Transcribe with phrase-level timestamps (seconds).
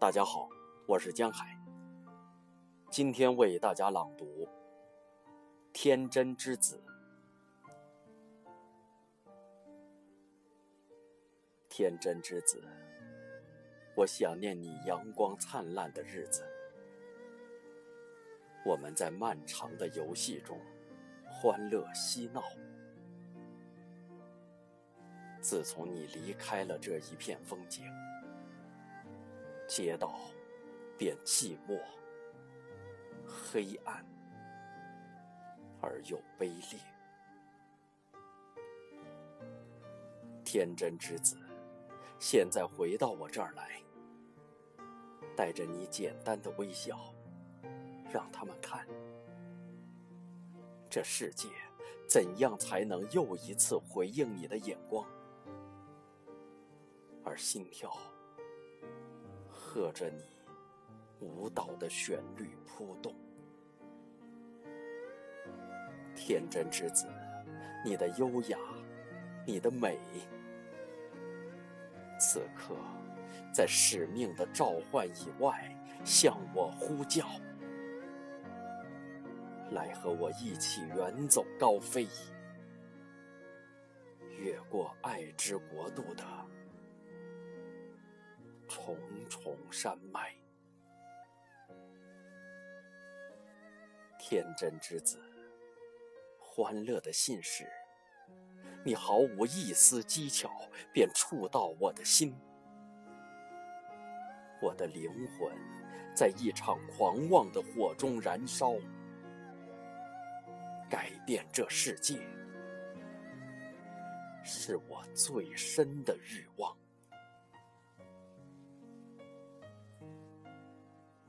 [0.00, 0.48] 大家好，
[0.86, 1.54] 我是江海。
[2.90, 4.24] 今天为大家朗读
[5.74, 6.82] 《天真之子》。
[11.68, 12.64] 天真之子，
[13.94, 16.46] 我想念你阳光灿烂的日子。
[18.64, 20.58] 我们在漫长的游戏中
[21.26, 22.42] 欢乐嬉闹。
[25.42, 27.84] 自从你离开了这一片风景，
[29.70, 30.18] 街道
[30.98, 31.80] 便寂寞、
[33.24, 34.04] 黑暗
[35.80, 36.80] 而又卑劣。
[40.42, 41.36] 天真之子，
[42.18, 43.80] 现在回到我这儿来，
[45.36, 46.98] 带着你简单的微笑，
[48.12, 48.84] 让他们看，
[50.90, 51.48] 这世界
[52.08, 55.06] 怎样才能又一次回应你的眼光。
[57.24, 57.96] 而心跳，
[59.72, 60.24] 和着你
[61.20, 63.14] 舞蹈的旋律扑动。
[66.16, 67.06] 天真之子，
[67.84, 68.58] 你的优雅，
[69.46, 69.96] 你的美，
[72.18, 72.74] 此刻
[73.54, 75.72] 在使命的召唤以外，
[76.04, 77.24] 向我呼叫，
[79.70, 82.08] 来和我一起远走高飞，
[84.36, 86.24] 越过爱之国度的。
[88.90, 90.34] 重重山脉，
[94.18, 95.20] 天真之子，
[96.40, 97.64] 欢乐的信使，
[98.84, 100.50] 你毫无一丝技巧
[100.92, 102.34] 便触到我的心，
[104.60, 105.56] 我的灵魂
[106.14, 108.74] 在一场狂妄的火中燃烧，
[110.88, 112.18] 改变这世界
[114.42, 116.76] 是我最深的欲望。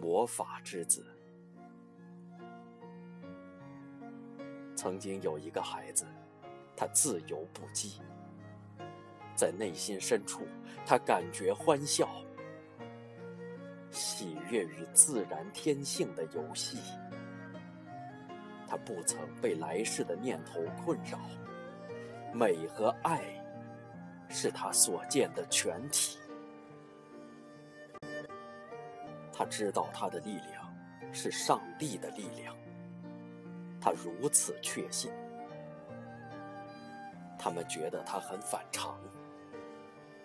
[0.00, 1.04] 魔法之子。
[4.74, 6.06] 曾经有一个孩子，
[6.76, 8.00] 他自由不羁，
[9.34, 10.46] 在内心深处，
[10.86, 12.08] 他感觉欢笑，
[13.90, 16.78] 喜悦与自然天性的游戏。
[18.68, 21.18] 他不曾被来世的念头困扰，
[22.32, 23.24] 美和爱
[24.28, 26.18] 是他所见的全体。
[29.38, 30.74] 他知道他的力量
[31.12, 32.56] 是上帝的力量，
[33.80, 35.12] 他如此确信。
[37.38, 38.98] 他们觉得他很反常，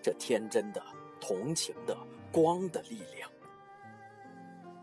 [0.01, 0.83] 这天真的、
[1.21, 1.95] 同情的、
[2.31, 3.29] 光的力量，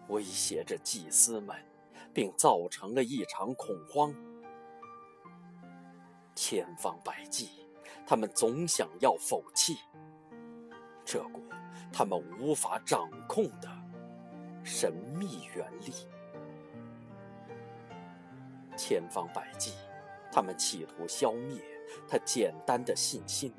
[0.06, 1.56] 威胁着祭司们，
[2.14, 4.14] 并造成了一场恐慌。
[6.36, 7.66] 千方百计，
[8.06, 9.76] 他们总想要否弃
[11.04, 11.42] 这股
[11.92, 13.68] 他们无法掌控的。
[14.62, 15.92] 神秘原力，
[18.76, 19.72] 千方百计，
[20.30, 21.60] 他们企图消灭
[22.08, 23.52] 他简单的信心，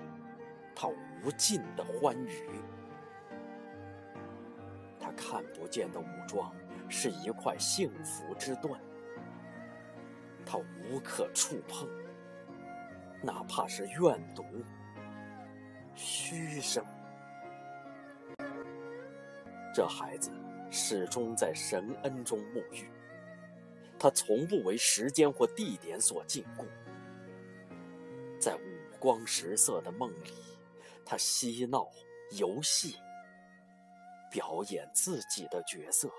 [0.76, 2.60] 他无尽的欢愉。
[5.00, 6.54] 他看不见的武装
[6.88, 8.80] 是一块幸福之盾，
[10.46, 11.90] 他无可触碰，
[13.22, 14.46] 哪怕是怨毒、
[15.96, 16.86] 虚声。
[19.74, 20.32] 这孩子。
[20.72, 22.90] 始终在神恩中沐浴，
[24.00, 26.66] 他从不为时间或地点所禁锢。
[28.40, 30.32] 在五光十色的梦里，
[31.06, 31.88] 他嬉闹、
[32.32, 32.96] 游戏、
[34.32, 36.10] 表演自己的角色。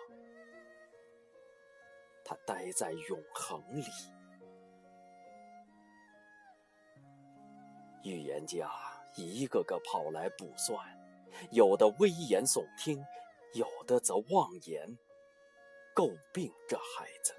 [2.24, 3.84] 他待在永恒里。
[8.04, 8.70] 预言家
[9.16, 10.78] 一个个跑来卜算，
[11.50, 13.02] 有的危言耸听。
[13.54, 14.98] 有的则妄言
[15.94, 17.34] 诟病这孩子，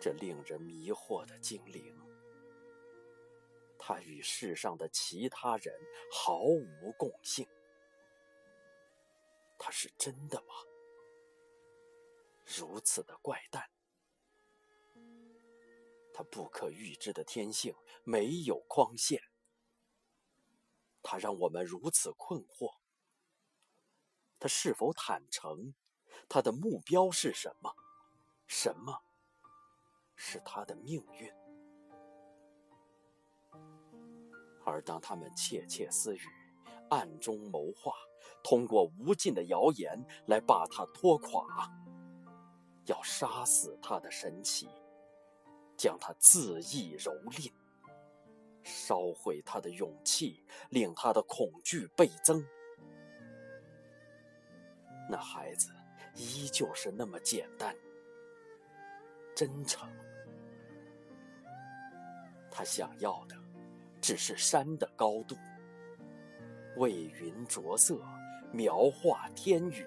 [0.00, 1.94] 这令人迷惑的精灵，
[3.78, 5.78] 他与世上的其他人
[6.10, 7.46] 毫无共性。
[9.58, 10.54] 他是真的吗？
[12.44, 13.68] 如此的怪诞，
[16.14, 17.74] 他不可预知的天性
[18.04, 19.20] 没有框线，
[21.02, 22.72] 他让我们如此困惑。
[24.38, 25.74] 他是否坦诚？
[26.28, 27.72] 他的目标是什么？
[28.46, 29.02] 什么
[30.14, 31.32] 是他的命运？
[34.64, 36.20] 而当他们窃窃私语、
[36.90, 37.92] 暗中谋划，
[38.42, 39.96] 通过无尽的谣言
[40.26, 41.70] 来把他拖垮，
[42.86, 44.68] 要杀死他的神奇，
[45.76, 47.52] 将他恣意蹂躏，
[48.64, 52.44] 烧毁他的勇气，令他的恐惧倍增。
[55.08, 55.70] 那孩子
[56.14, 57.74] 依旧是那么简单、
[59.34, 59.88] 真诚。
[62.50, 63.36] 他想要的
[64.00, 65.36] 只是山的高度，
[66.76, 68.00] 为云着色，
[68.52, 69.86] 描画天宇。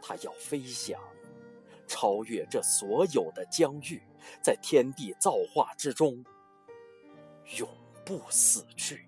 [0.00, 0.98] 他要飞翔，
[1.86, 4.02] 超越这所有的疆域，
[4.42, 6.24] 在天地造化之中，
[7.58, 7.68] 永
[8.06, 9.07] 不死去。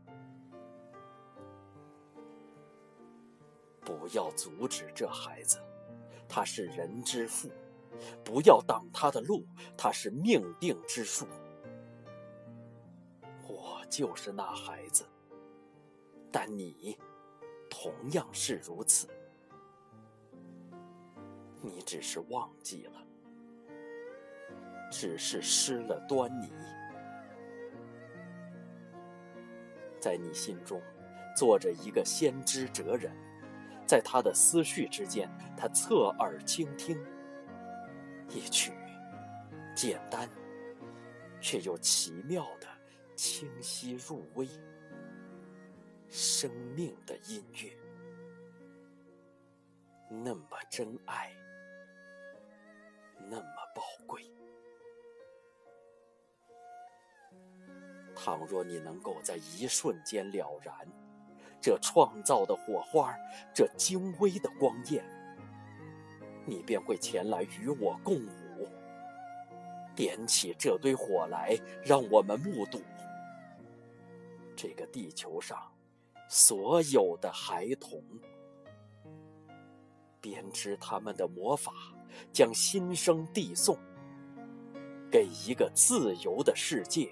[3.91, 5.61] 不要阻止这孩子，
[6.29, 7.49] 他是人之父；
[8.25, 9.45] 不要挡他的路，
[9.77, 11.27] 他是命定之树。
[13.49, 15.05] 我就是那孩子，
[16.31, 16.97] 但你
[17.69, 19.09] 同样是如此。
[21.61, 23.05] 你只是忘记了，
[24.89, 26.49] 只是失了端倪，
[29.99, 30.81] 在你心中
[31.37, 33.13] 坐着一个先知哲人，
[33.91, 36.97] 在他的思绪之间，他侧耳倾听，
[38.29, 38.73] 一曲
[39.75, 40.31] 简单
[41.41, 42.69] 却又奇妙的
[43.17, 44.49] 清晰入微，
[46.09, 47.77] 生命的音乐，
[50.09, 51.33] 那么真爱。
[53.29, 54.23] 那么宝贵。
[58.15, 60.89] 倘若你能够在一瞬间了然，
[61.61, 63.15] 这创造的火花，
[63.55, 65.05] 这精微的光焰，
[66.45, 68.69] 你便会前来与我共舞，
[69.95, 72.81] 点起这堆火来，让我们目睹
[74.57, 75.59] 这个地球上
[76.29, 78.03] 所有的孩童
[80.21, 81.73] 编织他们的魔法。
[82.33, 83.79] 将心声递送
[85.11, 87.09] 给一个自由的世界，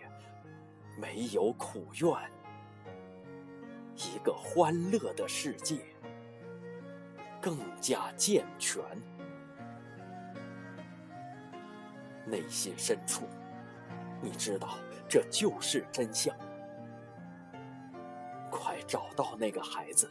[1.01, 2.17] 没有苦怨；
[3.99, 5.81] 一个欢乐的世界，
[7.41, 8.81] 更加健全。
[12.25, 13.27] 内心深处，
[14.23, 14.79] 你知道
[15.09, 16.37] 这就是真相。
[18.51, 20.09] 快找到那个孩子，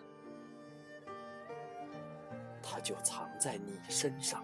[2.62, 4.44] 他就藏在你身上。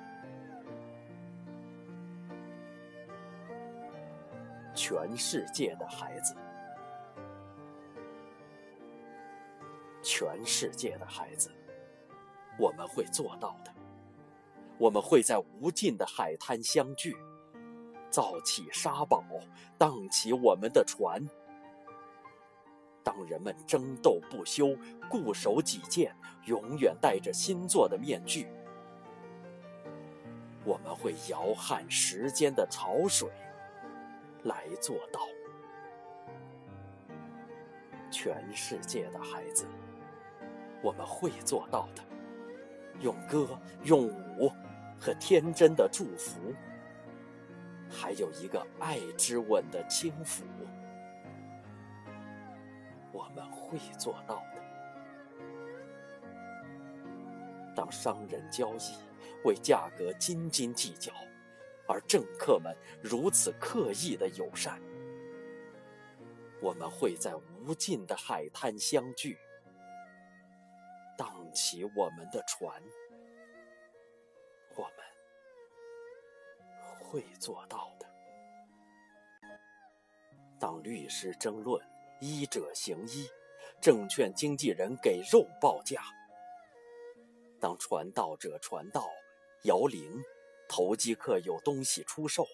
[4.75, 6.35] 全世界的孩子，
[10.15, 11.49] 全世界的孩子，
[12.59, 13.73] 我们会做到的。
[14.77, 17.17] 我们会在无尽的海滩相聚，
[18.11, 19.23] 造起沙堡，
[19.75, 21.19] 荡起我们的船。
[23.03, 24.77] 当人们争斗不休，
[25.09, 28.47] 固守己见，永远戴着新做的面具，
[30.63, 33.27] 我们会摇撼时间的潮水。
[34.43, 35.21] 来做到，
[38.11, 39.65] 全世界的孩子，
[40.83, 42.03] 我们会做到的。
[42.99, 44.07] 用歌、用
[44.37, 44.51] 舞
[44.99, 46.53] 和天真的祝福，
[47.89, 50.43] 还有一个爱之吻的轻抚，
[53.11, 54.61] 我们会做到的。
[57.75, 58.93] 当商人交易，
[59.43, 61.11] 为价格斤斤计较。
[61.85, 64.79] 而政客们如此刻意的友善，
[66.61, 69.37] 我们会在无尽的海滩相聚，
[71.53, 72.81] 起我们的船，
[74.75, 74.91] 我们
[76.99, 78.05] 会做到的。
[80.59, 81.81] 当律师争论，
[82.19, 83.29] 医者行医，
[83.79, 86.01] 证券经纪人给肉报价；
[87.59, 89.07] 当传道者传道，
[89.63, 90.21] 摇铃。
[90.69, 92.47] 投机客有东西出售，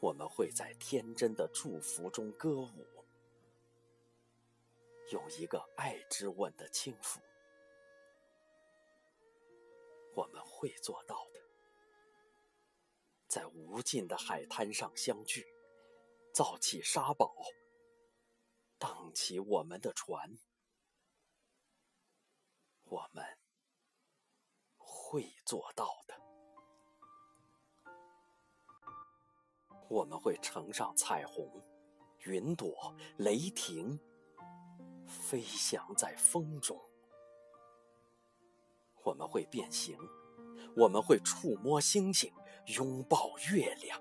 [0.00, 2.97] 我们会在天真的祝福中歌舞，
[5.10, 7.18] 有一个爱之吻的轻抚，
[10.14, 11.40] 我们会做到的。
[13.26, 15.46] 在无尽的海滩上相聚，
[16.34, 17.34] 造起沙堡，
[18.78, 20.38] 荡起我们的船，
[22.84, 23.24] 我们
[24.76, 26.14] 会做到的。
[29.88, 31.50] 我们会乘上彩虹、
[32.26, 33.98] 云朵、雷霆，
[35.08, 36.78] 飞翔在风中。
[39.02, 39.98] 我们会变形，
[40.76, 42.32] 我们会触摸星星，
[42.76, 44.00] 拥抱月亮。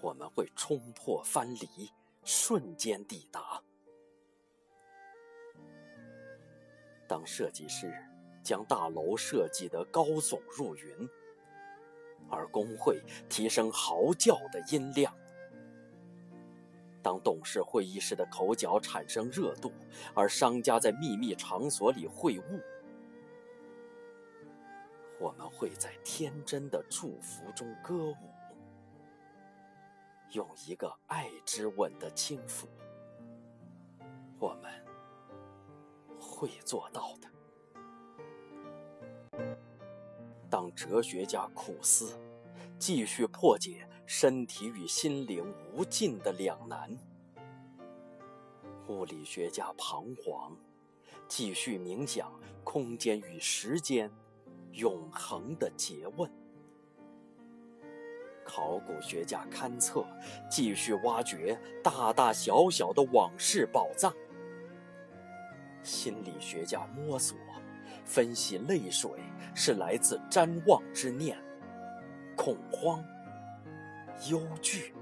[0.00, 1.92] 我们会冲破藩篱，
[2.24, 3.62] 瞬间抵达。
[7.06, 7.92] 当设计师
[8.42, 11.08] 将大楼设计得高耸入云。
[12.28, 15.16] 而工会提升嚎叫的音量。
[17.06, 19.70] 当董事会议室的口角产生热度，
[20.12, 22.60] 而商家在秘密场所里会晤，
[25.20, 28.16] 我们会在天真的祝福中歌舞，
[30.32, 32.66] 用一个爱之吻的轻抚，
[34.40, 34.72] 我们
[36.18, 37.30] 会做到的。
[40.50, 42.18] 当哲学家苦思，
[42.80, 46.88] 继续破解身体与心灵无尽的两难；
[48.86, 50.56] 物理学家彷徨，
[51.26, 52.32] 继续冥想
[52.62, 54.08] 空间与时间
[54.70, 56.30] 永恒的诘问；
[58.44, 60.06] 考古学家勘测，
[60.48, 64.12] 继续挖掘大大小小的往事宝藏；
[65.82, 67.36] 心理学家摸索。
[68.04, 69.10] 分析泪水
[69.52, 71.36] 是来自瞻望之念、
[72.36, 73.04] 恐慌、
[74.30, 74.94] 忧惧。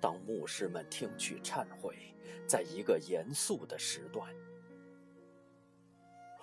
[0.00, 2.14] 当牧师们听取忏悔，
[2.46, 4.34] 在一个严肃的时段，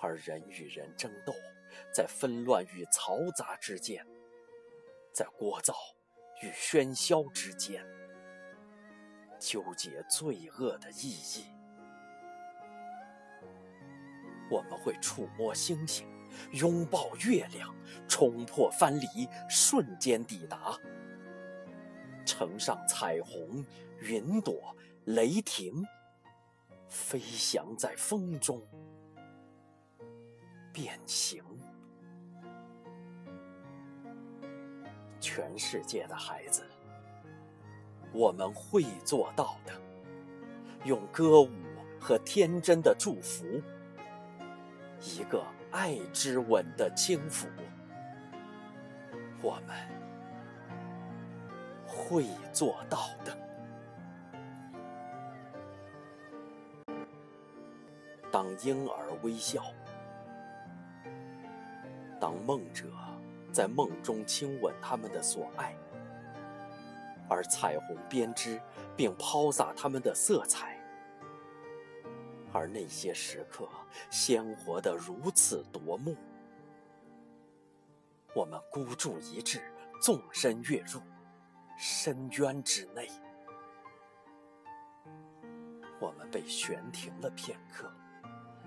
[0.00, 1.34] 而人与人争斗，
[1.92, 4.06] 在纷乱与嘈杂之间，
[5.12, 5.74] 在聒噪
[6.42, 7.86] 与喧嚣之间，
[9.38, 11.44] 纠结罪恶的意义。
[14.50, 16.08] 我们会触摸星星，
[16.52, 17.74] 拥抱月亮，
[18.08, 20.76] 冲破藩篱，瞬间抵达，
[22.24, 23.64] 乘上彩虹，
[24.00, 25.86] 云朵，雷霆，
[26.88, 28.60] 飞翔在风中，
[30.72, 31.42] 变形。
[35.20, 36.64] 全世界的孩子，
[38.10, 39.72] 我们会做到的，
[40.84, 41.50] 用歌舞
[42.00, 43.44] 和天真的祝福。
[45.02, 47.46] 一个爱之吻的轻抚，
[49.40, 49.76] 我们
[51.86, 53.36] 会做到的。
[58.32, 59.62] 当婴儿微笑，
[62.18, 62.86] 当梦者
[63.52, 65.74] 在梦中亲吻他们的所爱，
[67.28, 68.60] 而彩虹编织
[68.96, 70.79] 并抛洒他们的色彩。
[72.52, 73.68] 而那些时刻，
[74.10, 76.16] 鲜活得如此夺目。
[78.34, 79.60] 我们孤注一掷，
[80.00, 81.00] 纵身跃入
[81.78, 83.08] 深渊之内。
[86.00, 87.92] 我们被悬停了片刻，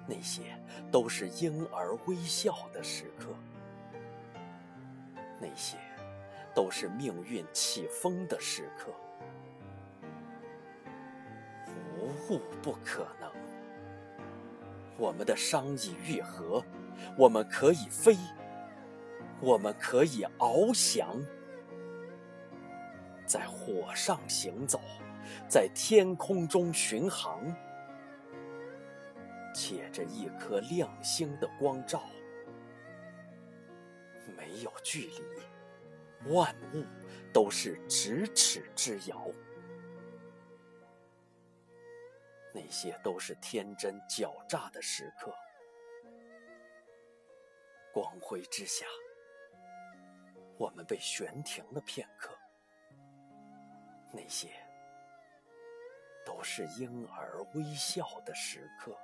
[0.07, 0.57] 那些
[0.91, 3.33] 都是婴儿微笑的时刻，
[5.41, 5.77] 那些
[6.53, 8.93] 都是命运起风的时刻。
[11.97, 13.32] 无物不可能。
[15.03, 16.63] 我们的伤已愈合，
[17.17, 18.15] 我们可以飞，
[19.41, 21.21] 我们可以翱翔，
[23.25, 24.79] 在火上行走，
[25.49, 27.53] 在天空中巡航，
[29.53, 32.01] 借着一颗亮星的光照，
[34.37, 36.85] 没有距离，万物
[37.33, 39.27] 都是咫尺之遥。
[42.53, 45.33] 那些都是天真狡诈的时刻，
[47.91, 48.85] 光辉之下，
[50.59, 52.37] 我们被悬停了片刻。
[54.11, 54.49] 那些
[56.23, 58.95] 都是婴儿微笑的时刻，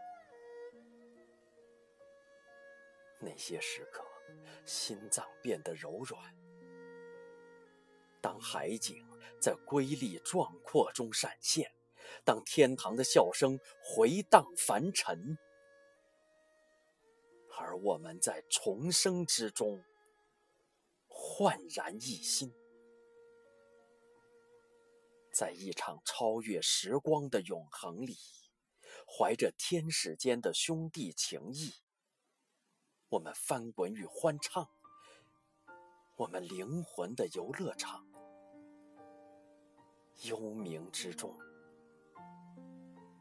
[3.20, 4.06] 那些时刻，
[4.64, 6.22] 心脏变得柔软。
[8.22, 9.04] 当海景
[9.42, 11.74] 在瑰丽壮阔中闪现。
[12.24, 15.38] 当天堂的笑声回荡凡尘，
[17.58, 19.84] 而我们在重生之中
[21.08, 22.54] 焕然一新，
[25.34, 28.18] 在一场超越时光的永恒里，
[29.06, 31.74] 怀着天使间的兄弟情谊，
[33.10, 34.70] 我们翻滚与欢唱，
[36.16, 38.08] 我们灵魂的游乐场，
[40.24, 41.38] 幽冥之中。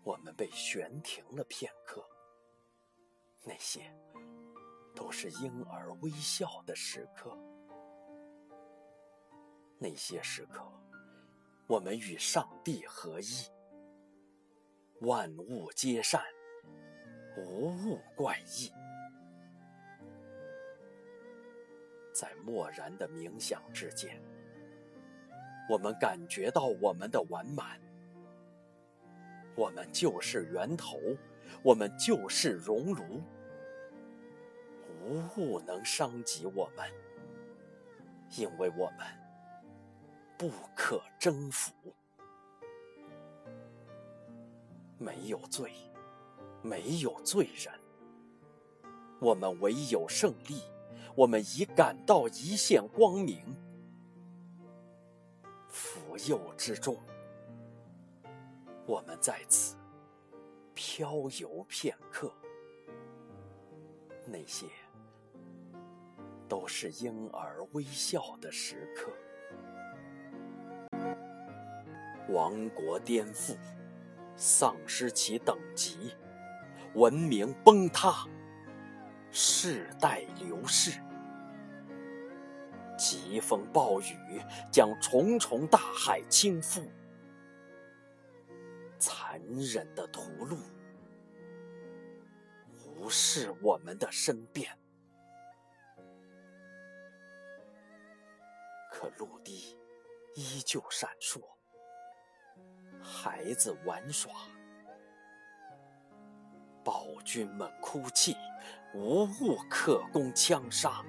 [0.05, 2.03] 我们被悬停了片刻，
[3.45, 3.95] 那些
[4.95, 7.37] 都是婴儿微笑的时刻。
[9.79, 10.61] 那些时刻，
[11.69, 13.27] 我们与上帝合一，
[15.03, 16.23] 万物皆善，
[17.37, 18.73] 无物怪异。
[22.13, 24.21] 在漠然的冥想之间，
[25.71, 27.81] 我们感觉到我们的完满。
[29.59, 31.01] 我们就是源头，
[31.65, 33.21] 我们就是熔炉，
[35.03, 36.89] 无物能伤及我们，
[38.37, 39.05] 因为我们
[40.39, 41.73] 不可征服。
[44.97, 45.73] 没有罪，
[46.63, 47.75] 没有罪人，
[49.19, 50.63] 我们唯有胜利。
[51.17, 53.57] 我们已感到一线光明。
[55.67, 56.97] 福佑之中，
[58.89, 59.77] 我们在此
[60.73, 62.33] 漂游片刻。
[64.25, 64.65] 那些
[66.49, 69.13] 都是婴儿微笑的时刻。
[72.31, 73.59] 王国颠覆，
[74.37, 76.15] 丧失其等级，
[76.95, 78.27] 文明崩塌，
[79.31, 80.99] 世代流逝。
[82.97, 84.41] 疾风暴雨
[84.73, 86.83] 将重重大海倾覆，
[88.99, 90.59] 残忍的屠戮。
[92.85, 94.77] 无视我们的申辩，
[98.91, 99.79] 可陆地
[100.35, 101.41] 依旧闪烁，
[103.01, 104.33] 孩子玩耍，
[106.85, 108.37] 暴君们哭泣，
[108.95, 111.05] 无物可供枪杀。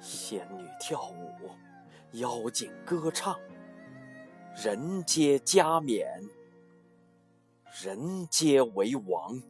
[0.00, 1.50] 仙女跳舞，
[2.12, 3.40] 妖精歌唱，
[4.54, 6.06] 人皆加冕，
[7.82, 9.42] 人皆为王。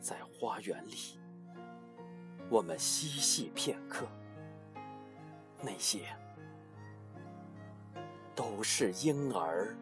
[0.00, 1.18] 在花园里，
[2.48, 4.06] 我们嬉戏片刻，
[5.60, 6.00] 那些
[8.34, 9.76] 都是婴儿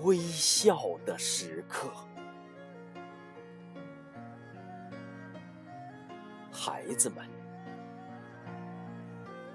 [0.00, 1.90] 微笑的时刻。
[6.50, 7.24] 孩子们，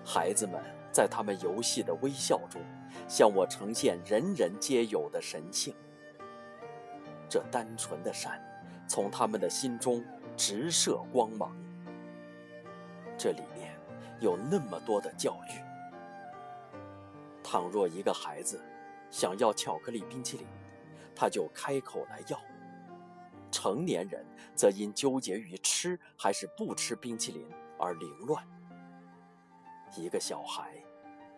[0.05, 2.61] 孩子们在他们游戏的微笑中，
[3.07, 5.75] 向我呈现人人皆有的神性。
[7.27, 8.39] 这单纯的善，
[8.87, 10.05] 从他们的心中
[10.37, 11.57] 直射光芒。
[13.17, 13.75] 这里面
[14.19, 15.59] 有那么多的教育。
[17.43, 18.63] 倘若一个孩子
[19.09, 20.45] 想要巧克力冰淇淋，
[21.15, 22.39] 他就开口来要。
[23.51, 24.25] 成年人
[24.55, 27.47] 则因纠结于吃还是不吃冰淇淋
[27.79, 28.43] 而凌乱。
[29.95, 30.71] 一个小孩，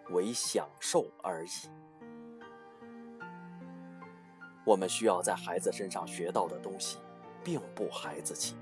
[0.09, 1.69] 为享受而已。
[4.63, 6.97] 我们需要在孩子身上学到的东西，
[7.43, 8.55] 并不孩子气。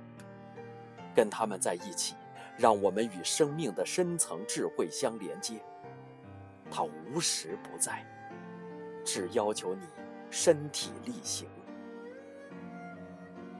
[1.15, 2.15] 跟他们在一起，
[2.57, 5.61] 让我们与生命的深层智慧相连接。
[6.71, 8.03] 它无时不在，
[9.05, 9.85] 只要求你
[10.31, 11.47] 身体力行。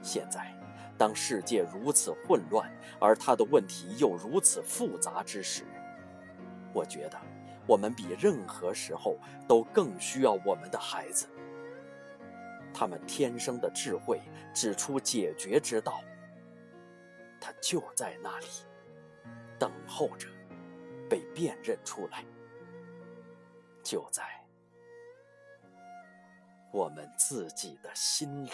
[0.02, 0.52] 现在，
[0.98, 2.70] 当世界如此混乱，
[3.00, 5.64] 而他的问题又如此复杂之时，
[6.74, 7.18] 我觉得
[7.66, 9.16] 我们比任何时候
[9.48, 11.26] 都更需要我们的孩子。
[12.74, 14.20] 他们天生的智慧
[14.52, 16.02] 指出解决之道，
[17.40, 18.46] 他就在那里，
[19.58, 20.28] 等候着
[21.08, 22.24] 被辨认出来，
[23.82, 24.24] 就在
[26.72, 28.50] 我们自己的心里。